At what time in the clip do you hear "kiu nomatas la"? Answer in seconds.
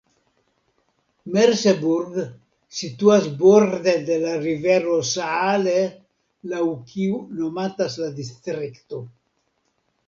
6.95-8.11